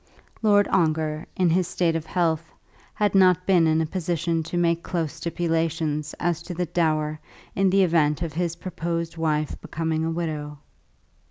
Lord 0.41 0.67
Ongar, 0.69 1.27
in 1.35 1.51
his 1.51 1.67
state 1.67 1.95
of 1.95 2.07
health, 2.07 2.51
had 2.95 3.13
not 3.13 3.45
been 3.45 3.67
in 3.67 3.81
a 3.81 3.85
position 3.85 4.41
to 4.41 4.57
make 4.57 4.81
close 4.81 5.13
stipulations 5.13 6.15
as 6.19 6.41
to 6.41 6.55
the 6.55 6.65
dower 6.65 7.19
in 7.55 7.69
the 7.69 7.83
event 7.83 8.23
of 8.23 8.33
his 8.33 8.55
proposed 8.55 9.15
wife 9.17 9.61
becoming 9.61 10.03
a 10.03 10.09
widow. 10.09 10.57